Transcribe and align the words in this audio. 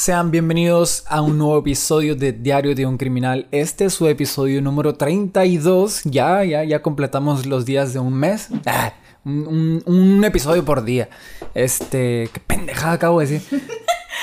Sean 0.00 0.30
bienvenidos 0.30 1.04
a 1.08 1.20
un 1.20 1.36
nuevo 1.36 1.58
episodio 1.58 2.16
de 2.16 2.32
Diario 2.32 2.74
de 2.74 2.86
un 2.86 2.96
Criminal. 2.96 3.48
Este 3.50 3.84
es 3.84 3.92
su 3.92 4.08
episodio 4.08 4.62
número 4.62 4.94
32. 4.94 6.04
Ya, 6.04 6.42
ya, 6.42 6.64
ya 6.64 6.80
completamos 6.80 7.44
los 7.44 7.66
días 7.66 7.92
de 7.92 7.98
un 7.98 8.14
mes. 8.14 8.48
Ah, 8.64 8.94
un, 9.26 9.46
un- 9.46 9.82
un 9.84 10.24
episodio 10.24 10.64
por 10.64 10.84
día. 10.84 11.10
Este, 11.52 12.30
qué 12.32 12.40
pendejada 12.40 12.94
acabo 12.94 13.20
de 13.20 13.26
decir. 13.26 13.62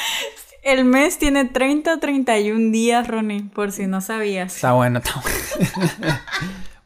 El 0.64 0.84
mes 0.84 1.20
tiene 1.20 1.46
30 1.46 1.94
o 1.94 2.00
31 2.00 2.72
días, 2.72 3.08
Ronnie, 3.08 3.44
por 3.44 3.72
si 3.72 3.86
no 3.86 4.02
sabías. 4.02 4.56
Está 4.56 4.72
bueno, 4.72 4.98
está 4.98 5.22
bueno. 5.22 6.20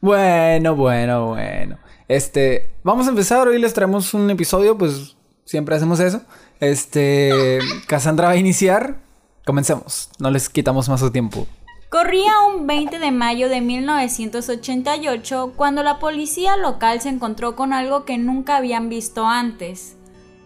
bueno, 0.02 0.76
bueno, 0.76 1.26
bueno. 1.28 1.78
Este, 2.08 2.68
vamos 2.84 3.06
a 3.06 3.08
empezar. 3.08 3.48
Hoy 3.48 3.58
les 3.58 3.72
traemos 3.72 4.12
un 4.12 4.28
episodio, 4.28 4.76
pues 4.76 5.16
siempre 5.44 5.76
hacemos 5.76 6.00
eso. 6.00 6.22
Este, 6.60 7.58
Cassandra 7.86 8.28
va 8.28 8.34
a 8.34 8.36
iniciar. 8.36 8.98
Comencemos. 9.44 10.10
No 10.18 10.30
les 10.30 10.48
quitamos 10.48 10.88
más 10.88 11.00
su 11.00 11.10
tiempo. 11.10 11.46
Corría 11.92 12.40
un 12.48 12.66
20 12.66 12.98
de 12.98 13.10
mayo 13.10 13.50
de 13.50 13.60
1988 13.60 15.52
cuando 15.56 15.82
la 15.82 15.98
policía 15.98 16.56
local 16.56 17.02
se 17.02 17.10
encontró 17.10 17.54
con 17.54 17.74
algo 17.74 18.06
que 18.06 18.16
nunca 18.16 18.56
habían 18.56 18.88
visto 18.88 19.26
antes. 19.26 19.96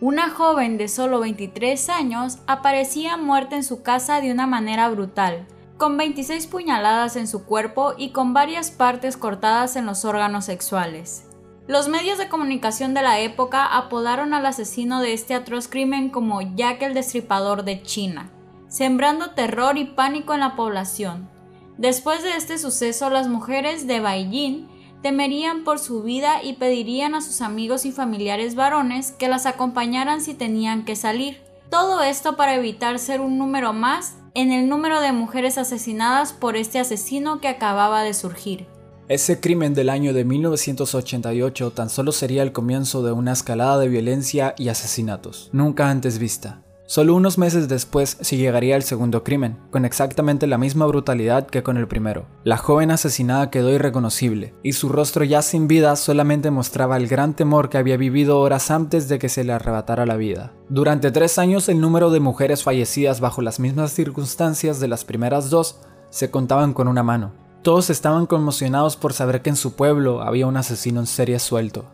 Una 0.01 0.29
joven 0.29 0.77
de 0.77 0.89
solo 0.89 1.21
23 1.21 1.89
años 1.89 2.39
aparecía 2.49 3.17
muerta 3.17 3.55
en 3.55 3.63
su 3.63 3.83
casa 3.83 4.21
de 4.21 4.33
una 4.33 4.49
manera 4.49 4.89
brutal, 4.89 5.47
con 5.77 5.97
26 5.97 6.49
puñaladas 6.49 7.15
en 7.15 7.29
su 7.29 7.45
cuerpo 7.45 7.95
y 7.97 8.11
con 8.11 8.35
varias 8.35 8.73
partes 8.73 9.17
cortadas 9.17 9.77
en 9.77 9.87
los 9.87 10.05
órganos 10.05 10.47
sexuales. 10.47 11.26
Los 11.69 11.89
medios 11.89 12.17
de 12.17 12.29
comunicación 12.29 12.95
de 12.95 13.03
la 13.03 13.19
época 13.19 13.67
apodaron 13.67 14.35
al 14.35 14.47
asesino 14.47 15.01
de 15.01 15.13
este 15.13 15.35
atroz 15.35 15.67
crimen 15.67 16.11
como 16.11 16.41
Jack 16.41 16.83
el 16.83 16.95
Destripador 16.95 17.65
de 17.65 17.83
China, 17.83 18.31
sembrando 18.69 19.33
terror 19.33 19.77
y 19.77 19.85
pánico 19.85 20.33
en 20.33 20.41
la 20.41 20.55
población. 20.55 21.29
Después 21.77 22.23
de 22.23 22.37
este 22.37 22.59
suceso, 22.59 23.11
las 23.11 23.27
mujeres 23.27 23.89
de 23.89 23.99
Beijing 23.99 24.69
temerían 25.03 25.65
por 25.65 25.81
su 25.81 26.05
vida 26.05 26.41
y 26.41 26.53
pedirían 26.53 27.17
a 27.17 27.21
sus 27.21 27.41
amigos 27.41 27.85
y 27.85 27.91
familiares 27.91 28.55
varones 28.55 29.11
que 29.11 29.29
las 29.29 29.45
acompañaran 29.45 30.21
si 30.21 30.35
tenían 30.35 30.85
que 30.85 30.95
salir. 30.95 31.43
Todo 31.69 32.01
esto 32.05 32.37
para 32.37 32.55
evitar 32.55 33.01
ser 33.01 33.21
un 33.21 33.39
número 33.39 33.73
más 33.73 34.15
en 34.35 34.53
el 34.53 34.69
número 34.69 35.01
de 35.01 35.11
mujeres 35.11 35.59
asesinadas 35.59 36.33
por 36.33 36.57
este 36.57 36.79
asesino 36.79 37.41
que 37.41 37.49
acababa 37.49 38.05
de 38.05 38.15
surgir. 38.15 38.69
Ese 39.09 39.39
crimen 39.39 39.73
del 39.73 39.89
año 39.89 40.13
de 40.13 40.25
1988 40.25 41.71
tan 41.71 41.91
solo 41.91 42.11
sería 42.11 42.43
el 42.43 42.51
comienzo 42.51 43.05
de 43.05 43.13
una 43.13 43.35
escalada 43.35 43.79
de 43.79 43.87
violencia 43.87 44.57
y 44.59 44.69
asesinatos, 44.69 45.49
nunca 45.53 45.91
antes 45.91 46.19
vista. 46.19 46.63
Solo 46.87 47.15
unos 47.15 47.39
meses 47.39 47.69
después 47.69 48.17
se 48.21 48.37
llegaría 48.37 48.75
el 48.75 48.83
segundo 48.83 49.23
crimen, 49.23 49.59
con 49.71 49.85
exactamente 49.85 50.49
la 50.49 50.59
misma 50.59 50.87
brutalidad 50.87 51.47
que 51.47 51.63
con 51.63 51.77
el 51.77 51.87
primero. 51.87 52.27
La 52.43 52.57
joven 52.57 52.91
asesinada 52.91 53.49
quedó 53.49 53.71
irreconocible, 53.71 54.55
y 54.65 54.73
su 54.73 54.89
rostro 54.89 55.23
ya 55.23 55.41
sin 55.41 55.69
vida 55.69 55.95
solamente 55.95 56.51
mostraba 56.51 56.97
el 56.97 57.07
gran 57.07 57.35
temor 57.35 57.69
que 57.69 57.79
había 57.79 57.97
vivido 57.97 58.41
horas 58.41 58.73
antes 58.73 59.09
de 59.09 59.21
que 59.21 59.29
se 59.29 59.45
le 59.45 59.53
arrebatara 59.53 60.05
la 60.05 60.17
vida. 60.17 60.53
Durante 60.69 61.13
tres 61.13 61.39
años 61.39 61.69
el 61.69 61.81
número 61.81 62.11
de 62.11 62.19
mujeres 62.19 62.65
fallecidas 62.65 63.21
bajo 63.21 63.41
las 63.41 63.61
mismas 63.61 63.93
circunstancias 63.93 64.81
de 64.81 64.89
las 64.89 65.05
primeras 65.05 65.49
dos 65.49 65.79
se 66.11 66.33
contaban 66.33 66.73
con 66.73 66.89
una 66.89 67.05
mano. 67.05 67.46
Todos 67.67 67.91
estaban 67.91 68.27
conmocionados 68.27 68.97
por 68.97 69.13
saber 69.13 69.43
que 69.43 69.51
en 69.51 69.57
su 69.57 69.75
pueblo 69.75 70.23
había 70.23 70.47
un 70.47 70.57
asesino 70.57 71.01
en 71.01 71.09
serie 71.09 71.41
suelto. 71.41 71.85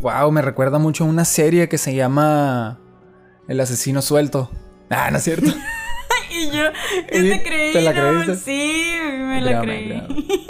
Wow, 0.00 0.32
me 0.32 0.42
recuerda 0.42 0.80
mucho 0.80 1.04
a 1.04 1.06
una 1.06 1.24
serie 1.24 1.68
que 1.68 1.78
se 1.78 1.94
llama 1.94 2.80
El 3.46 3.60
asesino 3.60 4.02
suelto. 4.02 4.50
Ah, 4.90 5.12
no 5.12 5.18
es 5.18 5.22
cierto. 5.22 5.46
Y 6.28 6.50
yo, 6.50 6.64
¿Y 7.12 7.28
yo 7.28 7.34
te 7.34 7.42
creí. 7.44 7.72
te 7.72 7.82
la 7.82 7.92
¿no? 7.92 8.24
creíste? 8.24 8.36
Sí, 8.36 8.94
me 9.00 9.40
la 9.42 9.60
creí. 9.60 10.02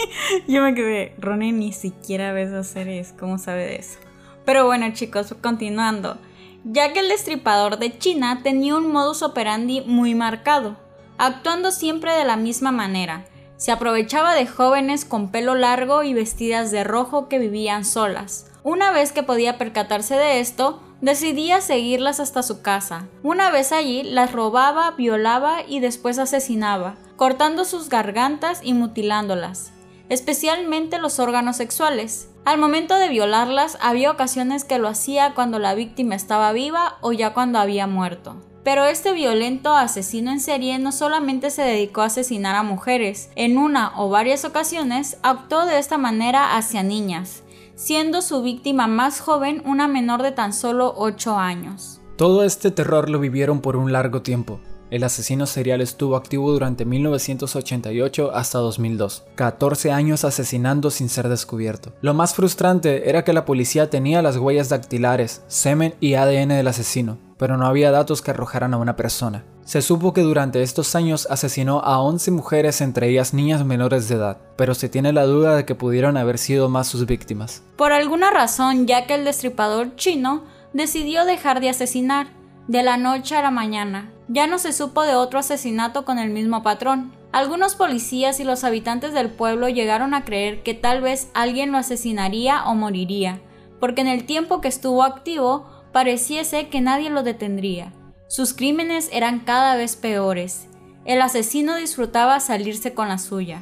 yo 0.47 0.63
me 0.63 0.73
quedé, 0.73 1.13
Ronnie 1.19 1.51
ni 1.51 1.71
siquiera 1.71 2.33
ve 2.33 2.41
esas 2.43 2.65
series, 2.65 3.13
¿cómo 3.19 3.37
sabe 3.37 3.67
de 3.67 3.75
eso? 3.75 3.99
Pero 4.43 4.65
bueno, 4.65 4.91
chicos, 4.93 5.35
continuando. 5.39 6.17
Ya 6.63 6.93
que 6.93 6.99
el 7.01 7.09
destripador 7.09 7.77
de 7.77 7.95
China 7.99 8.39
tenía 8.43 8.75
un 8.75 8.91
modus 8.91 9.21
operandi 9.21 9.81
muy 9.81 10.15
marcado, 10.15 10.77
actuando 11.19 11.69
siempre 11.69 12.11
de 12.13 12.25
la 12.25 12.37
misma 12.37 12.71
manera. 12.71 13.25
Se 13.63 13.71
aprovechaba 13.71 14.35
de 14.35 14.45
jóvenes 14.45 15.05
con 15.05 15.31
pelo 15.31 15.55
largo 15.55 16.03
y 16.03 16.13
vestidas 16.13 16.69
de 16.69 16.83
rojo 16.83 17.29
que 17.29 17.39
vivían 17.39 17.85
solas. 17.85 18.51
Una 18.61 18.91
vez 18.91 19.13
que 19.13 19.23
podía 19.23 19.57
percatarse 19.57 20.17
de 20.17 20.41
esto, 20.41 20.81
decidía 20.99 21.61
seguirlas 21.61 22.19
hasta 22.19 22.43
su 22.43 22.61
casa. 22.61 23.07
Una 23.23 23.51
vez 23.51 23.71
allí, 23.71 24.03
las 24.03 24.33
robaba, 24.33 24.91
violaba 24.91 25.59
y 25.65 25.79
después 25.79 26.19
asesinaba, 26.19 26.95
cortando 27.15 27.63
sus 27.63 27.87
gargantas 27.87 28.59
y 28.61 28.73
mutilándolas, 28.73 29.71
especialmente 30.09 30.99
los 30.99 31.19
órganos 31.19 31.55
sexuales. 31.55 32.27
Al 32.43 32.57
momento 32.57 32.97
de 32.97 33.07
violarlas, 33.07 33.77
había 33.79 34.11
ocasiones 34.11 34.65
que 34.65 34.77
lo 34.77 34.89
hacía 34.89 35.33
cuando 35.35 35.57
la 35.57 35.73
víctima 35.73 36.15
estaba 36.15 36.51
viva 36.51 36.97
o 36.99 37.13
ya 37.13 37.33
cuando 37.33 37.59
había 37.59 37.87
muerto. 37.87 38.41
Pero 38.63 38.85
este 38.85 39.11
violento 39.11 39.75
asesino 39.75 40.31
en 40.31 40.39
serie 40.39 40.79
no 40.79 40.91
solamente 40.91 41.49
se 41.49 41.63
dedicó 41.63 42.01
a 42.01 42.05
asesinar 42.05 42.55
a 42.55 42.63
mujeres, 42.63 43.29
en 43.35 43.57
una 43.57 43.91
o 43.99 44.09
varias 44.09 44.45
ocasiones 44.45 45.17
actuó 45.21 45.65
de 45.65 45.79
esta 45.79 45.97
manera 45.97 46.55
hacia 46.55 46.81
niñas, 46.81 47.43
siendo 47.75 48.21
su 48.21 48.41
víctima 48.41 48.87
más 48.87 49.19
joven 49.19 49.61
una 49.65 49.87
menor 49.87 50.21
de 50.21 50.31
tan 50.31 50.53
solo 50.53 50.93
8 50.95 51.37
años. 51.37 51.99
Todo 52.15 52.43
este 52.43 52.71
terror 52.71 53.09
lo 53.09 53.19
vivieron 53.19 53.59
por 53.59 53.75
un 53.75 53.91
largo 53.91 54.21
tiempo. 54.21 54.61
El 54.91 55.03
asesino 55.03 55.47
serial 55.47 55.81
estuvo 55.81 56.15
activo 56.15 56.51
durante 56.51 56.85
1988 56.85 58.31
hasta 58.31 58.59
2002, 58.59 59.23
14 59.33 59.91
años 59.91 60.23
asesinando 60.23 60.91
sin 60.91 61.09
ser 61.09 61.29
descubierto. 61.29 61.93
Lo 62.01 62.13
más 62.13 62.35
frustrante 62.35 63.09
era 63.09 63.23
que 63.23 63.33
la 63.33 63.43
policía 63.43 63.89
tenía 63.89 64.21
las 64.21 64.37
huellas 64.37 64.69
dactilares, 64.69 65.41
semen 65.47 65.95
y 65.99 66.13
ADN 66.13 66.49
del 66.49 66.67
asesino, 66.67 67.17
pero 67.43 67.57
no 67.57 67.65
había 67.65 67.91
datos 67.91 68.21
que 68.21 68.31
arrojaran 68.31 68.73
a 68.73 68.77
una 68.77 68.95
persona. 68.95 69.43
Se 69.65 69.81
supo 69.81 70.13
que 70.13 70.21
durante 70.21 70.63
estos 70.63 70.95
años 70.95 71.27
asesinó 71.29 71.81
a 71.81 71.99
11 71.99 72.31
mujeres, 72.31 72.79
entre 72.79 73.09
ellas 73.09 73.33
niñas 73.33 73.65
menores 73.65 74.07
de 74.07 74.15
edad, 74.15 74.37
pero 74.55 74.73
se 74.73 74.87
tiene 74.87 75.11
la 75.11 75.25
duda 75.25 75.53
de 75.57 75.65
que 75.65 75.75
pudieron 75.75 76.15
haber 76.15 76.37
sido 76.37 76.69
más 76.69 76.87
sus 76.87 77.05
víctimas. 77.05 77.61
Por 77.75 77.91
alguna 77.91 78.31
razón, 78.31 78.87
ya 78.87 79.07
que 79.07 79.15
el 79.15 79.25
destripador 79.25 79.97
chino 79.97 80.45
decidió 80.71 81.25
dejar 81.25 81.59
de 81.59 81.67
asesinar, 81.67 82.27
de 82.69 82.81
la 82.81 82.95
noche 82.95 83.35
a 83.35 83.41
la 83.41 83.51
mañana. 83.51 84.09
Ya 84.29 84.47
no 84.47 84.57
se 84.57 84.71
supo 84.71 85.03
de 85.03 85.15
otro 85.15 85.37
asesinato 85.37 86.05
con 86.05 86.19
el 86.19 86.29
mismo 86.29 86.63
patrón. 86.63 87.11
Algunos 87.33 87.75
policías 87.75 88.39
y 88.39 88.45
los 88.45 88.63
habitantes 88.63 89.13
del 89.13 89.29
pueblo 89.29 89.67
llegaron 89.67 90.13
a 90.13 90.23
creer 90.23 90.63
que 90.63 90.75
tal 90.75 91.01
vez 91.01 91.27
alguien 91.33 91.73
lo 91.73 91.77
asesinaría 91.77 92.63
o 92.63 92.73
moriría, 92.73 93.41
porque 93.81 93.99
en 93.99 94.07
el 94.07 94.25
tiempo 94.25 94.61
que 94.61 94.69
estuvo 94.69 95.03
activo 95.03 95.72
pareciese 95.93 96.67
que 96.67 96.81
nadie 96.81 97.09
lo 97.09 97.23
detendría. 97.23 97.93
Sus 98.27 98.53
crímenes 98.53 99.09
eran 99.13 99.39
cada 99.39 99.75
vez 99.77 99.95
peores. 99.95 100.67
El 101.05 101.21
asesino 101.21 101.75
disfrutaba 101.75 102.39
salirse 102.39 102.93
con 102.93 103.07
la 103.07 103.19
suya. 103.19 103.61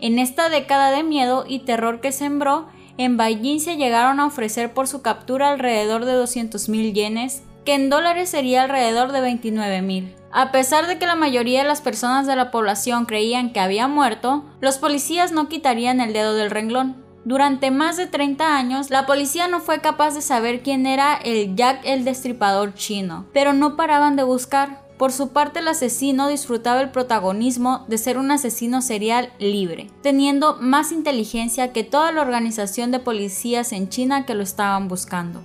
En 0.00 0.18
esta 0.18 0.48
década 0.48 0.90
de 0.90 1.02
miedo 1.02 1.44
y 1.46 1.60
terror 1.60 2.00
que 2.00 2.10
sembró, 2.10 2.68
en 2.98 3.16
Beijing 3.16 3.60
se 3.60 3.76
llegaron 3.76 4.18
a 4.18 4.26
ofrecer 4.26 4.74
por 4.74 4.88
su 4.88 5.00
captura 5.00 5.50
alrededor 5.50 6.04
de 6.04 6.14
200.000 6.14 6.92
yenes, 6.92 7.42
que 7.64 7.74
en 7.74 7.88
dólares 7.88 8.30
sería 8.30 8.62
alrededor 8.62 9.12
de 9.12 9.20
29.000. 9.20 10.14
A 10.32 10.52
pesar 10.52 10.86
de 10.86 10.98
que 10.98 11.06
la 11.06 11.16
mayoría 11.16 11.62
de 11.62 11.68
las 11.68 11.80
personas 11.80 12.26
de 12.26 12.36
la 12.36 12.50
población 12.50 13.04
creían 13.04 13.52
que 13.52 13.60
había 13.60 13.88
muerto, 13.88 14.44
los 14.60 14.78
policías 14.78 15.32
no 15.32 15.48
quitarían 15.48 16.00
el 16.00 16.12
dedo 16.12 16.34
del 16.34 16.50
renglón. 16.50 17.04
Durante 17.24 17.70
más 17.70 17.98
de 17.98 18.06
30 18.06 18.56
años, 18.56 18.88
la 18.88 19.04
policía 19.04 19.46
no 19.46 19.60
fue 19.60 19.80
capaz 19.80 20.14
de 20.14 20.22
saber 20.22 20.62
quién 20.62 20.86
era 20.86 21.14
el 21.14 21.54
Jack 21.54 21.82
el 21.84 22.04
Destripador 22.04 22.74
chino, 22.74 23.26
pero 23.34 23.52
no 23.52 23.76
paraban 23.76 24.16
de 24.16 24.22
buscar. 24.22 24.88
Por 24.96 25.12
su 25.12 25.28
parte, 25.28 25.60
el 25.60 25.68
asesino 25.68 26.28
disfrutaba 26.28 26.80
el 26.80 26.90
protagonismo 26.90 27.84
de 27.88 27.98
ser 27.98 28.16
un 28.16 28.30
asesino 28.30 28.80
serial 28.80 29.32
libre, 29.38 29.90
teniendo 30.02 30.56
más 30.60 30.92
inteligencia 30.92 31.72
que 31.72 31.84
toda 31.84 32.10
la 32.12 32.22
organización 32.22 32.90
de 32.90 33.00
policías 33.00 33.72
en 33.72 33.90
China 33.90 34.24
que 34.24 34.34
lo 34.34 34.42
estaban 34.42 34.88
buscando. 34.88 35.40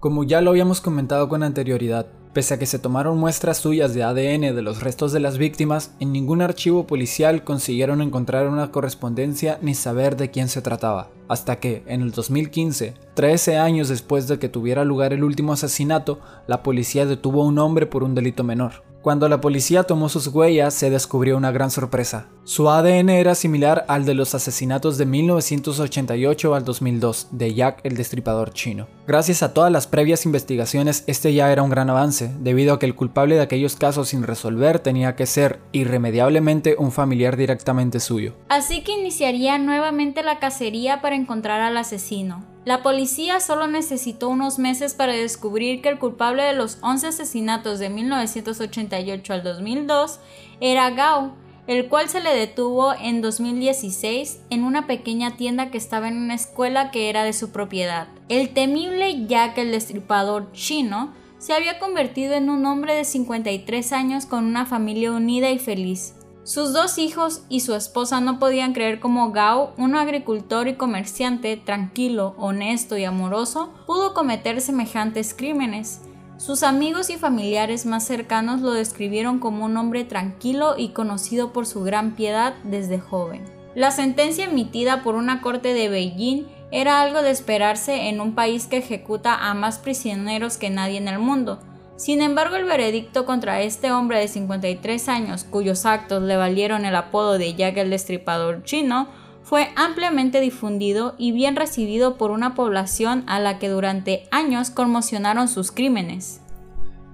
Como 0.00 0.24
ya 0.24 0.40
lo 0.40 0.50
habíamos 0.50 0.80
comentado 0.80 1.28
con 1.28 1.42
anterioridad, 1.42 2.06
pese 2.34 2.54
a 2.54 2.58
que 2.58 2.66
se 2.66 2.80
tomaron 2.80 3.16
muestras 3.16 3.58
suyas 3.58 3.94
de 3.94 4.02
ADN 4.02 4.54
de 4.54 4.62
los 4.62 4.82
restos 4.82 5.12
de 5.12 5.20
las 5.20 5.38
víctimas, 5.38 5.92
en 6.00 6.12
ningún 6.12 6.42
archivo 6.42 6.86
policial 6.86 7.44
consiguieron 7.44 8.02
encontrar 8.02 8.48
una 8.48 8.72
correspondencia 8.72 9.58
ni 9.62 9.74
saber 9.74 10.16
de 10.16 10.30
quién 10.30 10.48
se 10.48 10.60
trataba, 10.60 11.08
hasta 11.28 11.60
que, 11.60 11.84
en 11.86 12.02
el 12.02 12.10
2015, 12.10 12.94
13 13.14 13.56
años 13.56 13.88
después 13.88 14.26
de 14.26 14.38
que 14.38 14.48
tuviera 14.48 14.84
lugar 14.84 15.12
el 15.12 15.24
último 15.24 15.52
asesinato, 15.52 16.18
la 16.48 16.62
policía 16.62 17.06
detuvo 17.06 17.42
a 17.42 17.46
un 17.46 17.58
hombre 17.58 17.86
por 17.86 18.02
un 18.02 18.14
delito 18.14 18.42
menor. 18.42 18.82
Cuando 19.00 19.28
la 19.28 19.40
policía 19.40 19.84
tomó 19.84 20.08
sus 20.08 20.26
huellas, 20.28 20.74
se 20.74 20.90
descubrió 20.90 21.36
una 21.36 21.52
gran 21.52 21.70
sorpresa. 21.70 22.26
Su 22.46 22.68
ADN 22.68 23.08
era 23.08 23.34
similar 23.34 23.86
al 23.88 24.04
de 24.04 24.12
los 24.12 24.34
asesinatos 24.34 24.98
de 24.98 25.06
1988 25.06 26.54
al 26.54 26.62
2002 26.62 27.28
de 27.30 27.54
Jack 27.54 27.80
el 27.84 27.96
Destripador 27.96 28.52
chino. 28.52 28.86
Gracias 29.06 29.42
a 29.42 29.54
todas 29.54 29.72
las 29.72 29.86
previas 29.86 30.26
investigaciones, 30.26 31.04
este 31.06 31.32
ya 31.32 31.50
era 31.50 31.62
un 31.62 31.70
gran 31.70 31.88
avance, 31.88 32.34
debido 32.40 32.74
a 32.74 32.78
que 32.78 32.84
el 32.84 32.94
culpable 32.94 33.36
de 33.36 33.40
aquellos 33.40 33.76
casos 33.76 34.10
sin 34.10 34.24
resolver 34.24 34.78
tenía 34.78 35.16
que 35.16 35.24
ser 35.24 35.58
irremediablemente 35.72 36.76
un 36.78 36.92
familiar 36.92 37.38
directamente 37.38 37.98
suyo. 37.98 38.34
Así 38.50 38.82
que 38.82 38.92
iniciaría 38.92 39.56
nuevamente 39.56 40.22
la 40.22 40.38
cacería 40.38 41.00
para 41.00 41.16
encontrar 41.16 41.62
al 41.62 41.78
asesino. 41.78 42.44
La 42.66 42.82
policía 42.82 43.40
solo 43.40 43.68
necesitó 43.68 44.28
unos 44.28 44.58
meses 44.58 44.92
para 44.92 45.14
descubrir 45.14 45.80
que 45.80 45.88
el 45.88 45.98
culpable 45.98 46.42
de 46.42 46.52
los 46.52 46.76
11 46.82 47.06
asesinatos 47.06 47.78
de 47.78 47.88
1988 47.88 49.32
al 49.32 49.42
2002 49.42 50.20
era 50.60 50.90
Gao, 50.90 51.34
el 51.66 51.88
cual 51.88 52.08
se 52.08 52.20
le 52.20 52.34
detuvo 52.34 52.92
en 52.94 53.22
2016 53.22 54.40
en 54.50 54.64
una 54.64 54.86
pequeña 54.86 55.36
tienda 55.36 55.70
que 55.70 55.78
estaba 55.78 56.08
en 56.08 56.16
una 56.16 56.34
escuela 56.34 56.90
que 56.90 57.08
era 57.08 57.24
de 57.24 57.32
su 57.32 57.50
propiedad. 57.50 58.08
El 58.28 58.50
temible 58.50 59.26
Jack 59.26 59.58
el 59.58 59.70
Destripador 59.70 60.52
chino 60.52 61.12
se 61.38 61.52
había 61.52 61.78
convertido 61.78 62.34
en 62.34 62.50
un 62.50 62.64
hombre 62.66 62.94
de 62.94 63.04
53 63.04 63.92
años 63.92 64.26
con 64.26 64.44
una 64.44 64.66
familia 64.66 65.12
unida 65.12 65.50
y 65.50 65.58
feliz. 65.58 66.14
Sus 66.44 66.74
dos 66.74 66.98
hijos 66.98 67.42
y 67.48 67.60
su 67.60 67.74
esposa 67.74 68.20
no 68.20 68.38
podían 68.38 68.74
creer 68.74 69.00
cómo 69.00 69.32
Gao, 69.32 69.72
un 69.78 69.94
agricultor 69.94 70.68
y 70.68 70.74
comerciante 70.74 71.56
tranquilo, 71.56 72.34
honesto 72.36 72.98
y 72.98 73.04
amoroso, 73.04 73.72
pudo 73.86 74.12
cometer 74.12 74.60
semejantes 74.60 75.32
crímenes. 75.32 76.02
Sus 76.36 76.62
amigos 76.62 77.10
y 77.10 77.16
familiares 77.16 77.86
más 77.86 78.04
cercanos 78.04 78.60
lo 78.60 78.72
describieron 78.72 79.38
como 79.38 79.64
un 79.64 79.76
hombre 79.76 80.04
tranquilo 80.04 80.74
y 80.76 80.88
conocido 80.90 81.52
por 81.52 81.66
su 81.66 81.82
gran 81.82 82.16
piedad 82.16 82.54
desde 82.64 82.98
joven. 82.98 83.44
La 83.74 83.90
sentencia 83.90 84.44
emitida 84.44 85.02
por 85.02 85.14
una 85.14 85.40
corte 85.40 85.74
de 85.74 85.88
Beijing 85.88 86.46
era 86.70 87.00
algo 87.00 87.22
de 87.22 87.30
esperarse 87.30 88.08
en 88.08 88.20
un 88.20 88.34
país 88.34 88.66
que 88.66 88.78
ejecuta 88.78 89.34
a 89.34 89.54
más 89.54 89.78
prisioneros 89.78 90.56
que 90.56 90.70
nadie 90.70 90.98
en 90.98 91.08
el 91.08 91.18
mundo, 91.18 91.60
sin 91.96 92.22
embargo, 92.22 92.56
el 92.56 92.64
veredicto 92.64 93.24
contra 93.24 93.60
este 93.62 93.92
hombre 93.92 94.18
de 94.18 94.26
53 94.26 95.08
años, 95.08 95.44
cuyos 95.48 95.86
actos 95.86 96.22
le 96.22 96.36
valieron 96.36 96.84
el 96.84 96.96
apodo 96.96 97.38
de 97.38 97.54
Jack 97.54 97.76
el 97.76 97.90
Destripador 97.90 98.64
chino, 98.64 99.08
fue 99.44 99.68
ampliamente 99.76 100.40
difundido 100.40 101.14
y 101.18 101.32
bien 101.32 101.54
recibido 101.54 102.16
por 102.16 102.30
una 102.30 102.54
población 102.54 103.24
a 103.26 103.38
la 103.38 103.58
que 103.58 103.68
durante 103.68 104.26
años 104.30 104.70
conmocionaron 104.70 105.48
sus 105.48 105.70
crímenes. 105.70 106.40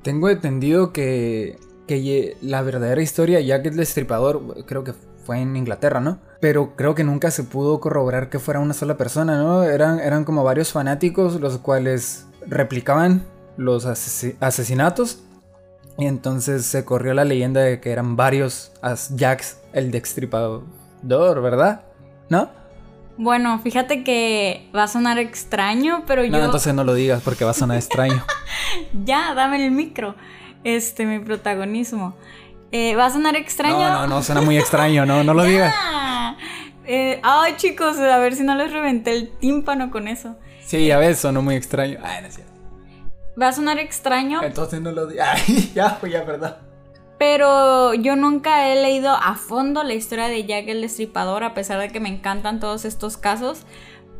Tengo 0.02 0.30
entendido 0.30 0.92
que, 0.92 1.58
la 2.40 2.62
verdadera 2.62 3.02
historia 3.02 3.38
de 3.38 3.46
Jack 3.46 3.66
el 3.66 3.76
Destripador 3.76 4.64
creo 4.64 4.84
que 4.84 4.94
fue 5.26 5.40
en 5.40 5.56
Inglaterra, 5.56 6.00
¿no? 6.00 6.18
Pero 6.40 6.74
creo 6.76 6.94
que 6.94 7.04
nunca 7.04 7.30
se 7.32 7.42
pudo 7.42 7.80
corroborar 7.80 8.30
que 8.30 8.38
fuera 8.38 8.60
una 8.60 8.74
sola 8.74 8.96
persona, 8.96 9.36
¿no? 9.36 9.64
Eran, 9.64 10.24
como 10.24 10.44
varios 10.44 10.72
fanáticos 10.72 11.40
los 11.40 11.58
cuales 11.58 12.26
replicaban 12.46 13.24
los 13.56 13.84
asesinatos. 13.86 15.20
Y 15.98 16.06
entonces 16.06 16.64
se 16.64 16.84
corrió 16.84 17.12
la 17.12 17.24
leyenda 17.24 17.60
de 17.60 17.80
que 17.80 17.90
eran 17.90 18.16
varios 18.16 18.72
Jacks 19.16 19.58
el 19.72 19.90
destripador, 19.90 20.62
¿verdad? 21.02 21.89
¿No? 22.30 22.48
Bueno, 23.18 23.58
fíjate 23.58 24.02
que 24.02 24.66
va 24.74 24.84
a 24.84 24.88
sonar 24.88 25.18
extraño, 25.18 26.04
pero 26.06 26.24
yo. 26.24 26.30
No, 26.30 26.42
entonces 26.42 26.72
no 26.72 26.84
lo 26.84 26.94
digas 26.94 27.20
porque 27.22 27.44
va 27.44 27.50
a 27.50 27.54
sonar 27.54 27.76
extraño. 27.76 28.24
ya, 29.04 29.34
dame 29.34 29.62
el 29.62 29.72
micro. 29.72 30.14
Este, 30.64 31.04
mi 31.04 31.18
protagonismo. 31.18 32.16
Eh, 32.72 32.94
va 32.94 33.06
a 33.06 33.10
sonar 33.10 33.36
extraño. 33.36 33.76
No, 33.76 34.00
no, 34.00 34.06
no, 34.06 34.22
suena 34.22 34.40
muy 34.40 34.56
extraño, 34.56 35.04
no, 35.04 35.22
no 35.22 35.34
lo 35.34 35.44
digas. 35.44 35.74
Eh, 36.86 37.20
ay, 37.22 37.56
chicos, 37.56 37.98
a 37.98 38.18
ver 38.18 38.34
si 38.34 38.42
no 38.42 38.54
les 38.54 38.72
reventé 38.72 39.12
el 39.12 39.30
tímpano 39.38 39.90
con 39.90 40.08
eso. 40.08 40.36
Sí, 40.64 40.86
ya 40.86 40.98
ves, 40.98 41.18
sonó 41.18 41.42
muy 41.42 41.56
extraño. 41.56 41.98
Ay, 42.02 42.22
no 42.22 42.28
es 42.28 42.40
Va 43.40 43.48
a 43.48 43.52
sonar 43.52 43.78
extraño. 43.78 44.42
Entonces 44.42 44.80
no 44.80 44.92
lo 44.92 45.06
digo. 45.06 45.22
ya, 45.74 45.98
pues 46.00 46.12
ya, 46.12 46.22
verdad. 46.22 46.58
Pero 47.20 47.93
yo 47.93 48.17
nunca 48.17 48.70
he 48.70 48.81
leído 48.81 49.11
a 49.11 49.34
fondo 49.34 49.82
la 49.82 49.93
historia 49.93 50.28
de 50.28 50.46
Jack 50.46 50.69
el 50.69 50.81
Destripador, 50.81 51.44
a 51.44 51.52
pesar 51.52 51.78
de 51.78 51.90
que 51.90 52.00
me 52.00 52.08
encantan 52.08 52.61
todos 52.61 52.87
estos 52.87 53.19
casos. 53.19 53.67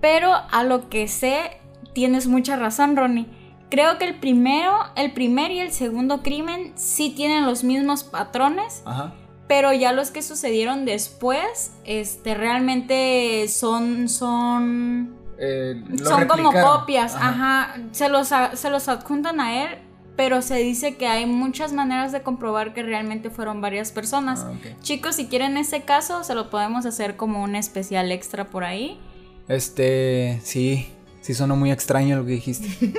Pero 0.03 0.35
a 0.51 0.65
lo 0.65 0.91
que 0.91 1.09
sé, 1.09 1.63
tienes 1.95 2.27
mucha 2.27 2.57
razón, 2.57 2.97
Ronnie. 2.97 3.27
Creo 3.71 3.97
que 3.97 4.05
el 4.05 4.21
primero, 4.21 4.77
el 4.97 5.13
primer 5.13 5.51
y 5.51 5.61
el 5.61 5.73
segundo 5.73 6.21
crimen 6.23 6.75
sí 6.75 7.09
tienen 7.17 7.47
los 7.47 7.65
mismos 7.65 8.05
patrones. 8.05 8.83
Ajá. 8.85 9.15
Pero 9.49 9.73
ya 9.73 9.93
los 9.93 10.11
que 10.11 10.21
sucedieron 10.21 10.85
después, 10.85 11.73
este, 11.87 12.35
realmente 12.35 13.49
son, 13.49 14.11
son 14.11 15.17
eh, 15.39 15.83
Son 16.05 16.29
como 16.29 16.53
copias, 16.53 17.15
ajá. 17.15 17.77
Se, 17.93 18.11
los, 18.11 18.29
se 18.29 18.69
los 18.69 18.89
adjuntan 18.89 19.41
a 19.41 19.63
él, 19.63 19.79
pero 20.17 20.43
se 20.43 20.57
dice 20.57 20.97
que 20.97 21.07
hay 21.07 21.27
muchas 21.27 21.73
maneras 21.73 22.13
de 22.13 22.23
comprobar 22.23 22.75
que 22.75 22.83
realmente 22.83 23.31
fueron 23.31 23.61
varias 23.61 23.93
personas. 23.93 24.45
Ah, 24.47 24.53
Chicos, 24.81 25.17
si 25.17 25.27
quieren 25.27 25.57
ese 25.57 25.83
caso, 25.83 26.25
se 26.25 26.35
lo 26.35 26.51
podemos 26.51 26.87
hacer 26.87 27.17
como 27.17 27.43
un 27.43 27.57
especial 27.57 28.13
extra 28.13 28.51
por 28.51 28.65
ahí. 28.65 28.99
Este, 29.49 30.41
sí, 30.45 30.89
Sí, 31.21 31.35
sonó 31.35 31.55
muy 31.55 31.71
extraño 31.71 32.17
lo 32.17 32.25
que 32.25 32.33
dijiste. 32.33 32.95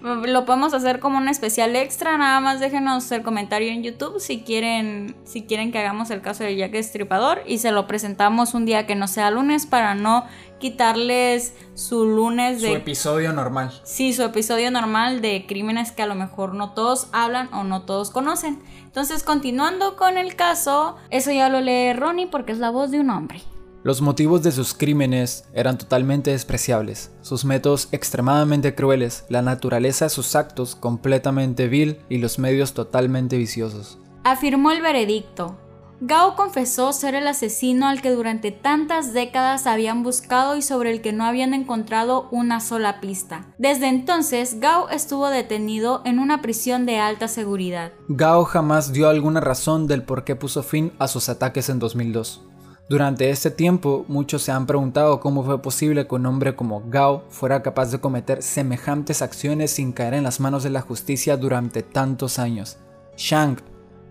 lo 0.00 0.44
podemos 0.44 0.72
hacer 0.72 1.00
como 1.00 1.18
un 1.18 1.28
especial 1.28 1.74
extra. 1.74 2.16
Nada 2.16 2.38
más 2.40 2.60
déjenos 2.60 3.10
el 3.10 3.22
comentario 3.22 3.70
en 3.70 3.82
YouTube 3.82 4.20
si 4.20 4.42
quieren, 4.42 5.16
si 5.24 5.42
quieren 5.42 5.72
que 5.72 5.78
hagamos 5.78 6.10
el 6.10 6.20
caso 6.20 6.44
de 6.44 6.54
Jack 6.56 6.72
Destripador 6.72 7.42
y 7.46 7.58
se 7.58 7.72
lo 7.72 7.88
presentamos 7.88 8.54
un 8.54 8.66
día 8.66 8.86
que 8.86 8.94
no 8.94 9.08
sea 9.08 9.32
lunes 9.32 9.66
para 9.66 9.96
no 9.96 10.26
quitarles 10.60 11.54
su 11.74 12.06
lunes 12.06 12.62
de. 12.62 12.68
Su 12.68 12.74
episodio 12.76 13.32
normal. 13.32 13.72
Sí, 13.82 14.12
su 14.12 14.22
episodio 14.22 14.70
normal 14.70 15.20
de 15.20 15.44
crímenes 15.48 15.90
que 15.90 16.02
a 16.02 16.06
lo 16.06 16.14
mejor 16.14 16.54
no 16.54 16.70
todos 16.70 17.08
hablan 17.12 17.52
o 17.52 17.64
no 17.64 17.82
todos 17.82 18.10
conocen. 18.10 18.62
Entonces, 18.84 19.24
continuando 19.24 19.96
con 19.96 20.18
el 20.18 20.36
caso, 20.36 20.96
eso 21.10 21.32
ya 21.32 21.48
lo 21.48 21.60
lee 21.60 21.94
Ronnie 21.94 22.28
porque 22.28 22.52
es 22.52 22.58
la 22.58 22.70
voz 22.70 22.92
de 22.92 23.00
un 23.00 23.10
hombre. 23.10 23.40
Los 23.82 24.02
motivos 24.02 24.42
de 24.42 24.52
sus 24.52 24.74
crímenes 24.74 25.44
eran 25.54 25.78
totalmente 25.78 26.32
despreciables, 26.32 27.12
sus 27.22 27.46
métodos 27.46 27.88
extremadamente 27.92 28.74
crueles, 28.74 29.24
la 29.30 29.40
naturaleza 29.40 30.04
de 30.04 30.10
sus 30.10 30.36
actos 30.36 30.76
completamente 30.76 31.66
vil 31.66 31.98
y 32.10 32.18
los 32.18 32.38
medios 32.38 32.74
totalmente 32.74 33.38
viciosos. 33.38 33.98
Afirmó 34.22 34.70
el 34.70 34.82
veredicto. 34.82 35.56
Gao 36.02 36.36
confesó 36.36 36.92
ser 36.92 37.14
el 37.14 37.26
asesino 37.26 37.86
al 37.86 38.02
que 38.02 38.10
durante 38.10 38.52
tantas 38.52 39.14
décadas 39.14 39.66
habían 39.66 40.02
buscado 40.02 40.56
y 40.56 40.62
sobre 40.62 40.90
el 40.90 41.00
que 41.00 41.12
no 41.12 41.24
habían 41.24 41.54
encontrado 41.54 42.28
una 42.30 42.60
sola 42.60 43.00
pista. 43.00 43.46
Desde 43.58 43.88
entonces, 43.88 44.60
Gao 44.60 44.90
estuvo 44.90 45.28
detenido 45.28 46.02
en 46.04 46.18
una 46.18 46.42
prisión 46.42 46.84
de 46.84 46.98
alta 46.98 47.28
seguridad. 47.28 47.92
Gao 48.08 48.44
jamás 48.44 48.92
dio 48.92 49.08
alguna 49.08 49.40
razón 49.40 49.86
del 49.86 50.02
por 50.02 50.24
qué 50.24 50.36
puso 50.36 50.62
fin 50.62 50.92
a 50.98 51.06
sus 51.06 51.30
ataques 51.30 51.68
en 51.68 51.78
2002. 51.78 52.46
Durante 52.90 53.30
este 53.30 53.52
tiempo, 53.52 54.04
muchos 54.08 54.42
se 54.42 54.50
han 54.50 54.66
preguntado 54.66 55.20
cómo 55.20 55.44
fue 55.44 55.62
posible 55.62 56.08
que 56.08 56.14
un 56.16 56.26
hombre 56.26 56.56
como 56.56 56.82
Gao 56.86 57.22
fuera 57.28 57.62
capaz 57.62 57.92
de 57.92 58.00
cometer 58.00 58.42
semejantes 58.42 59.22
acciones 59.22 59.70
sin 59.70 59.92
caer 59.92 60.14
en 60.14 60.24
las 60.24 60.40
manos 60.40 60.64
de 60.64 60.70
la 60.70 60.80
justicia 60.80 61.36
durante 61.36 61.84
tantos 61.84 62.40
años. 62.40 62.78
Shang, 63.16 63.58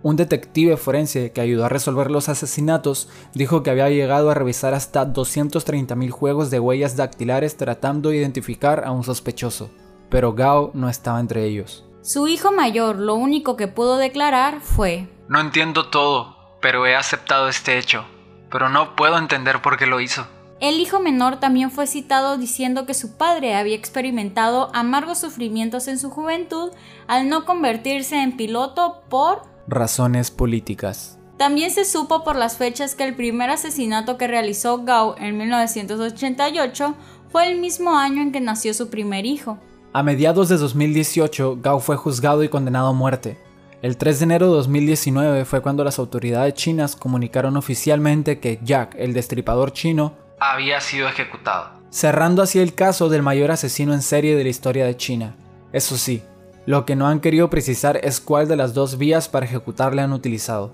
un 0.01 0.15
detective 0.15 0.77
forense 0.77 1.33
que 1.33 1.41
ayudó 1.41 1.65
a 1.65 1.69
resolver 1.69 2.09
los 2.09 2.29
asesinatos, 2.29 3.09
dijo 3.33 3.63
que 3.63 3.69
había 3.69 3.89
llegado 3.89 4.31
a 4.31 4.33
revisar 4.33 4.73
hasta 4.73 5.05
230.000 5.05 6.09
juegos 6.09 6.49
de 6.49 6.61
huellas 6.61 6.95
dactilares 6.95 7.57
tratando 7.57 8.11
de 8.11 8.15
identificar 8.15 8.85
a 8.85 8.91
un 8.91 9.03
sospechoso, 9.03 9.69
pero 10.09 10.35
Gao 10.35 10.71
no 10.73 10.87
estaba 10.87 11.19
entre 11.19 11.43
ellos. 11.43 11.83
Su 12.01 12.29
hijo 12.29 12.53
mayor 12.53 12.95
lo 12.95 13.15
único 13.15 13.57
que 13.57 13.67
pudo 13.67 13.97
declarar 13.97 14.61
fue, 14.61 15.09
No 15.27 15.41
entiendo 15.41 15.89
todo, 15.89 16.37
pero 16.61 16.87
he 16.87 16.95
aceptado 16.95 17.49
este 17.49 17.77
hecho 17.77 18.05
pero 18.51 18.69
no 18.69 18.95
puedo 18.95 19.17
entender 19.17 19.61
por 19.61 19.77
qué 19.77 19.85
lo 19.85 19.99
hizo. 19.99 20.27
El 20.59 20.79
hijo 20.79 20.99
menor 20.99 21.39
también 21.39 21.71
fue 21.71 21.87
citado 21.87 22.37
diciendo 22.37 22.85
que 22.85 22.93
su 22.93 23.15
padre 23.15 23.55
había 23.55 23.75
experimentado 23.75 24.69
amargos 24.73 25.19
sufrimientos 25.19 25.87
en 25.87 25.97
su 25.97 26.09
juventud 26.09 26.71
al 27.07 27.29
no 27.29 27.45
convertirse 27.45 28.21
en 28.21 28.35
piloto 28.35 29.03
por 29.09 29.43
razones 29.67 30.31
políticas. 30.31 31.17
También 31.37 31.71
se 31.71 31.85
supo 31.85 32.25
por 32.25 32.35
las 32.35 32.57
fechas 32.57 32.95
que 32.95 33.05
el 33.05 33.15
primer 33.15 33.49
asesinato 33.49 34.17
que 34.17 34.27
realizó 34.27 34.83
Gao 34.83 35.15
en 35.17 35.37
1988 35.37 36.95
fue 37.31 37.49
el 37.49 37.61
mismo 37.61 37.97
año 37.97 38.21
en 38.21 38.33
que 38.33 38.41
nació 38.41 38.73
su 38.73 38.89
primer 38.89 39.25
hijo. 39.25 39.57
A 39.93 40.03
mediados 40.03 40.49
de 40.49 40.57
2018, 40.57 41.59
Gao 41.61 41.79
fue 41.79 41.95
juzgado 41.95 42.43
y 42.43 42.49
condenado 42.49 42.89
a 42.89 42.93
muerte, 42.93 43.39
el 43.81 43.95
3 43.95 44.19
de 44.19 44.23
enero 44.25 44.47
de 44.47 44.57
2019 44.57 45.45
fue 45.45 45.61
cuando 45.61 45.83
las 45.83 45.99
autoridades 45.99 46.53
chinas 46.53 46.95
comunicaron 46.95 47.55
oficialmente 47.55 48.39
que 48.39 48.59
Jack, 48.61 48.95
el 48.97 49.13
destripador 49.13 49.71
chino, 49.71 50.13
había 50.39 50.81
sido 50.81 51.07
ejecutado, 51.07 51.71
cerrando 51.89 52.41
así 52.41 52.59
el 52.59 52.75
caso 52.75 53.07
del 53.07 53.23
mayor 53.23 53.51
asesino 53.51 53.93
en 53.93 54.01
serie 54.01 54.35
de 54.35 54.43
la 54.43 54.49
historia 54.49 54.85
de 54.85 54.97
China. 54.97 55.35
Eso 55.71 55.97
sí, 55.97 56.23
Lo 56.65 56.85
que 56.85 56.95
no 56.95 57.07
han 57.07 57.19
querido 57.19 57.49
precisar 57.49 57.99
es 58.03 58.19
cuál 58.19 58.47
de 58.47 58.55
las 58.55 58.75
dos 58.75 58.99
vías 58.99 59.27
para 59.27 59.45
ejecutarle 59.45 60.03
han 60.03 60.13
utilizado, 60.13 60.73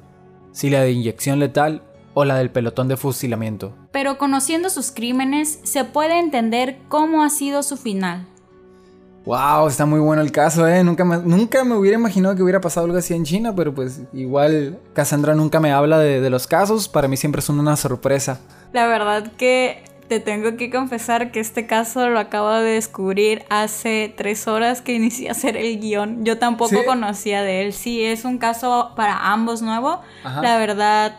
si 0.51 0.69
la 0.69 0.81
de 0.81 0.91
inyección 0.91 1.39
letal 1.39 1.83
o 2.13 2.25
la 2.25 2.37
del 2.37 2.49
pelotón 2.49 2.89
de 2.89 2.97
fusilamiento. 2.97 3.73
Pero 3.91 4.17
conociendo 4.17 4.69
sus 4.69 4.91
crímenes, 4.91 5.59
se 5.63 5.85
puede 5.85 6.19
entender 6.19 6.79
cómo 6.89 7.23
ha 7.23 7.29
sido 7.29 7.63
su 7.63 7.77
final. 7.77 8.27
Wow, 9.25 9.67
está 9.67 9.85
muy 9.85 9.99
bueno 9.99 10.21
el 10.21 10.31
caso, 10.31 10.67
¿eh? 10.67 10.83
Nunca 10.83 11.03
me, 11.03 11.17
nunca 11.17 11.63
me 11.63 11.75
hubiera 11.75 11.97
imaginado 11.97 12.35
que 12.35 12.43
hubiera 12.43 12.61
pasado 12.61 12.85
algo 12.85 12.97
así 12.97 13.13
en 13.15 13.23
China, 13.25 13.55
pero 13.55 13.73
pues 13.73 14.01
igual 14.13 14.77
Cassandra 14.93 15.33
nunca 15.33 15.59
me 15.59 15.71
habla 15.71 15.97
de, 15.97 16.21
de 16.21 16.29
los 16.29 16.45
casos, 16.45 16.87
para 16.87 17.07
mí 17.07 17.17
siempre 17.17 17.41
son 17.41 17.59
una 17.59 17.75
sorpresa. 17.75 18.39
La 18.71 18.85
verdad 18.85 19.31
que 19.37 19.83
te 20.07 20.19
tengo 20.19 20.57
que 20.57 20.69
confesar 20.69 21.31
que 21.31 21.39
este 21.39 21.65
caso 21.65 22.09
lo 22.09 22.19
acabo 22.19 22.51
de 22.51 22.73
descubrir 22.73 23.43
hace 23.49 24.13
tres 24.15 24.47
horas 24.47 24.81
que 24.81 24.93
inicié 24.93 25.29
a 25.29 25.31
hacer 25.31 25.57
el 25.57 25.79
guion. 25.79 26.23
Yo 26.23 26.37
tampoco 26.37 26.75
¿Sí? 26.75 26.85
conocía 26.85 27.41
de 27.41 27.63
él. 27.63 27.73
Sí, 27.73 28.03
es 28.03 28.25
un 28.25 28.37
caso 28.37 28.91
para 28.95 29.31
ambos 29.31 29.61
nuevo. 29.61 30.01
Ajá. 30.23 30.41
La 30.41 30.57
verdad, 30.57 31.15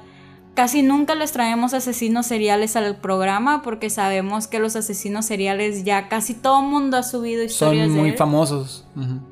casi 0.57 0.83
nunca 0.83 1.15
les 1.15 1.33
traemos 1.33 1.75
asesinos 1.75 2.27
seriales 2.27 2.77
al 2.77 2.97
programa 2.97 3.61
porque 3.61 3.91
sabemos 3.91 4.49
que 4.49 4.59
los 4.59 4.75
asesinos 4.75 5.27
seriales 5.27 5.85
ya 5.85 6.09
casi 6.09 6.33
todo 6.33 6.61
el 6.61 6.67
mundo 6.67 6.97
ha 6.97 7.03
subido 7.03 7.45
historias 7.45 7.87
Son 7.89 7.95
de 7.95 8.01
muy 8.01 8.11
él. 8.11 8.17
famosos. 8.17 8.85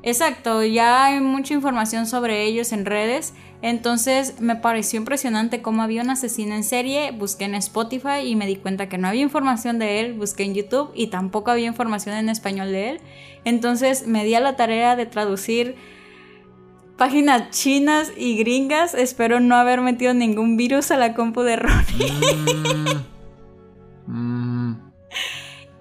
Exacto, 0.03 0.63
ya 0.63 1.05
hay 1.05 1.19
mucha 1.19 1.55
información 1.55 2.05
sobre 2.05 2.43
ellos 2.43 2.71
en 2.71 2.85
redes. 2.85 3.33
Entonces 3.63 4.39
me 4.39 4.55
pareció 4.55 4.99
impresionante 4.99 5.63
cómo 5.63 5.81
había 5.81 6.03
un 6.03 6.11
asesino 6.11 6.53
en 6.53 6.63
serie. 6.63 7.11
Busqué 7.11 7.45
en 7.45 7.55
Spotify 7.55 8.19
y 8.23 8.35
me 8.35 8.45
di 8.45 8.57
cuenta 8.57 8.87
que 8.87 8.99
no 8.99 9.07
había 9.07 9.23
información 9.23 9.79
de 9.79 10.01
él. 10.01 10.13
Busqué 10.13 10.43
en 10.43 10.53
YouTube 10.53 10.91
y 10.93 11.07
tampoco 11.07 11.49
había 11.49 11.65
información 11.65 12.15
en 12.15 12.29
español 12.29 12.71
de 12.71 12.91
él. 12.91 13.01
Entonces 13.45 14.05
me 14.05 14.23
di 14.23 14.35
a 14.35 14.39
la 14.41 14.55
tarea 14.55 14.95
de 14.95 15.07
traducir 15.07 15.75
páginas 16.97 17.49
chinas 17.51 18.11
y 18.15 18.37
gringas. 18.37 18.93
Espero 18.93 19.39
no 19.39 19.55
haber 19.55 19.81
metido 19.81 20.13
ningún 20.13 20.57
virus 20.57 20.91
a 20.91 20.97
la 20.97 21.13
compu 21.13 21.41
de 21.41 21.55
Ronnie. 21.57 22.11
Mm. 24.07 24.71
Mm. 24.71 24.91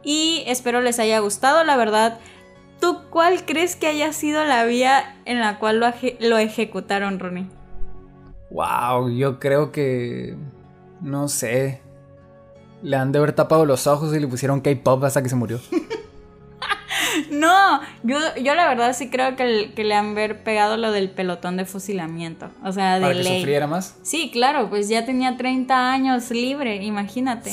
Y 0.03 0.45
espero 0.47 0.81
les 0.81 0.99
haya 0.99 1.19
gustado, 1.19 1.65
la 1.65 1.77
verdad. 1.77 2.19
¿Tú 2.81 3.01
cuál 3.11 3.45
crees 3.47 3.77
que 3.77 3.87
haya 3.87 4.13
sido 4.13 4.45
la 4.45 4.65
vía 4.65 5.17
en 5.25 5.41
la 5.41 5.59
cual 5.59 5.81
lo, 5.81 5.87
lo 6.21 6.39
ejecutaron, 6.39 7.19
Ronnie? 7.19 7.47
Wow, 8.51 9.11
yo 9.11 9.39
creo 9.39 9.73
que. 9.73 10.37
No 11.01 11.29
sé. 11.29 11.81
Le 12.83 12.97
han 12.97 13.13
de 13.13 13.19
haber 13.19 13.33
tapado 13.33 13.65
los 13.65 13.87
ojos 13.87 14.15
y 14.15 14.21
le 14.21 14.29
pusieron 14.29 14.61
K-pop 14.61 15.05
hasta 15.05 15.23
que 15.23 15.29
se 15.29 15.37
murió. 15.37 15.61
No, 17.31 17.81
yo, 18.03 18.19
yo 18.43 18.55
la 18.55 18.69
verdad 18.69 18.95
sí 18.95 19.11
creo 19.11 19.37
que, 19.37 19.43
el- 19.43 19.75
que 19.75 19.85
le 19.85 19.95
han 19.95 20.15
ver 20.15 20.43
pegado 20.43 20.77
lo 20.77 20.93
del 20.93 21.11
pelotón 21.11 21.57
de 21.57 21.65
fusilamiento. 21.65 22.51
O 22.65 22.73
sea, 22.73 22.97
de 22.97 23.01
Para 23.03 23.15
que 23.15 23.23
sufriera 23.39 23.67
más. 23.67 23.97
Sí, 24.03 24.31
claro, 24.33 24.69
pues 24.71 24.89
ya 24.89 25.05
tenía 25.05 25.37
30 25.37 25.93
años 25.93 26.31
libre, 26.31 26.77
imagínate. 26.85 27.53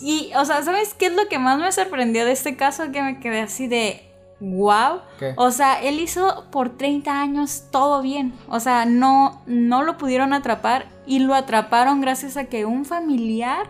Y, 0.00 0.30
o 0.36 0.44
sea, 0.44 0.62
¿sabes 0.62 0.94
qué 0.94 1.06
es 1.06 1.12
lo 1.12 1.26
que 1.28 1.38
más 1.38 1.58
me 1.58 1.70
sorprendió 1.72 2.24
de 2.24 2.32
este 2.32 2.56
caso? 2.56 2.92
Que 2.92 3.02
me 3.02 3.18
quedé 3.18 3.40
así 3.40 3.66
de, 3.66 4.08
wow. 4.40 5.00
¿Qué? 5.18 5.32
O 5.36 5.50
sea, 5.50 5.82
él 5.82 5.98
hizo 5.98 6.46
por 6.52 6.76
30 6.76 7.20
años 7.20 7.64
todo 7.72 8.00
bien. 8.00 8.32
O 8.48 8.60
sea, 8.60 8.84
no, 8.84 9.42
no 9.46 9.82
lo 9.82 9.98
pudieron 9.98 10.32
atrapar 10.32 10.86
y 11.04 11.18
lo 11.18 11.34
atraparon 11.34 12.00
gracias 12.00 12.36
a 12.36 12.44
que 12.44 12.64
un 12.64 12.84
familiar, 12.84 13.66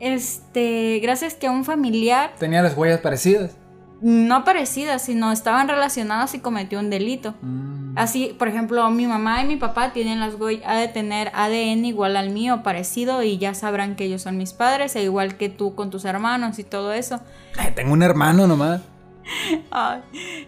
este, 0.00 1.00
gracias 1.02 1.34
que 1.34 1.48
un 1.48 1.64
familiar, 1.64 2.32
Tenía 2.38 2.62
las 2.62 2.76
huellas 2.76 3.00
parecidas. 3.00 3.56
No 4.00 4.44
parecidas, 4.44 5.02
sino 5.02 5.32
estaban 5.32 5.68
relacionadas 5.68 6.34
y 6.34 6.38
cometió 6.40 6.78
un 6.78 6.90
delito. 6.90 7.34
Mm. 7.42 7.96
Así, 7.98 8.34
por 8.38 8.46
ejemplo, 8.48 8.88
mi 8.90 9.06
mamá 9.06 9.42
y 9.42 9.46
mi 9.46 9.56
papá 9.56 9.92
tienen 9.92 10.20
las 10.20 10.34
huellas, 10.34 10.62
ha 10.66 10.76
de 10.76 10.88
tener 10.88 11.30
ADN 11.34 11.84
igual 11.84 12.16
al 12.16 12.30
mío, 12.30 12.62
parecido, 12.62 13.22
y 13.22 13.38
ya 13.38 13.54
sabrán 13.54 13.96
que 13.96 14.04
ellos 14.04 14.22
son 14.22 14.36
mis 14.36 14.52
padres, 14.52 14.94
e 14.94 15.02
igual 15.02 15.36
que 15.36 15.48
tú 15.48 15.74
con 15.74 15.90
tus 15.90 16.04
hermanos 16.04 16.58
y 16.58 16.64
todo 16.64 16.92
eso. 16.92 17.20
Ay, 17.56 17.72
tengo 17.74 17.92
un 17.92 18.02
hermano 18.02 18.46
nomás. 18.46 18.82
Ay, 19.70 20.00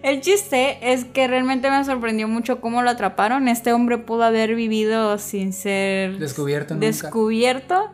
El 0.02 0.20
chiste 0.20 0.92
es 0.92 1.04
que 1.04 1.26
realmente 1.28 1.70
me 1.70 1.84
sorprendió 1.84 2.28
mucho 2.28 2.60
cómo 2.60 2.82
lo 2.82 2.90
atraparon. 2.90 3.48
Este 3.48 3.72
hombre 3.72 3.98
pudo 3.98 4.22
haber 4.24 4.54
vivido 4.54 5.18
sin 5.18 5.52
ser 5.52 6.18
Descubierto 6.18 6.74
nunca. 6.74 6.86
descubierto. 6.86 7.90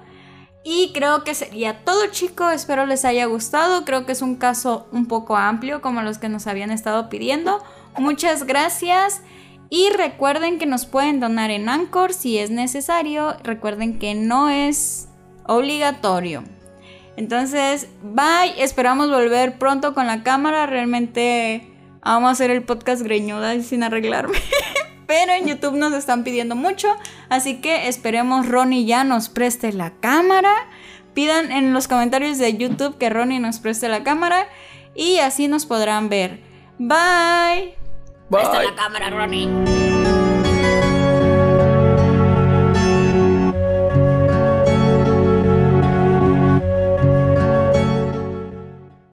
Y 0.68 0.90
creo 0.92 1.22
que 1.22 1.36
sería 1.36 1.84
todo, 1.84 2.08
chicos. 2.08 2.52
Espero 2.52 2.86
les 2.86 3.04
haya 3.04 3.26
gustado. 3.26 3.84
Creo 3.84 4.04
que 4.04 4.10
es 4.10 4.20
un 4.20 4.34
caso 4.34 4.88
un 4.90 5.06
poco 5.06 5.36
amplio, 5.36 5.80
como 5.80 6.02
los 6.02 6.18
que 6.18 6.28
nos 6.28 6.48
habían 6.48 6.72
estado 6.72 7.08
pidiendo. 7.08 7.62
Muchas 7.96 8.42
gracias. 8.42 9.22
Y 9.70 9.90
recuerden 9.90 10.58
que 10.58 10.66
nos 10.66 10.84
pueden 10.84 11.20
donar 11.20 11.52
en 11.52 11.68
Anchor 11.68 12.12
si 12.12 12.38
es 12.38 12.50
necesario. 12.50 13.36
Recuerden 13.44 14.00
que 14.00 14.16
no 14.16 14.48
es 14.48 15.06
obligatorio. 15.46 16.42
Entonces, 17.16 17.86
bye. 18.02 18.60
Esperamos 18.60 19.08
volver 19.08 19.58
pronto 19.58 19.94
con 19.94 20.08
la 20.08 20.24
cámara. 20.24 20.66
Realmente 20.66 21.72
vamos 22.00 22.26
a 22.26 22.32
hacer 22.32 22.50
el 22.50 22.64
podcast 22.64 23.02
greñuda 23.02 23.62
sin 23.62 23.84
arreglarme. 23.84 24.38
Pero 25.06 25.32
en 25.32 25.46
YouTube 25.46 25.76
nos 25.76 25.92
están 25.92 26.24
pidiendo 26.24 26.56
mucho. 26.56 26.88
Así 27.28 27.60
que 27.60 27.88
esperemos 27.88 28.46
Ronnie 28.48 28.84
ya 28.84 29.04
nos 29.04 29.28
preste 29.28 29.72
la 29.72 29.92
cámara. 30.00 30.52
Pidan 31.14 31.52
en 31.52 31.72
los 31.72 31.88
comentarios 31.88 32.38
de 32.38 32.56
YouTube 32.56 32.98
que 32.98 33.10
Ronnie 33.10 33.38
nos 33.38 33.58
preste 33.60 33.88
la 33.88 34.02
cámara. 34.02 34.48
Y 34.94 35.18
así 35.18 35.48
nos 35.48 35.66
podrán 35.66 36.08
ver. 36.08 36.40
Bye. 36.78 37.76
Bye. 38.28 38.40
Presta 38.40 38.62
la 38.62 38.74
cámara, 38.74 39.10
Ronnie. 39.10 39.85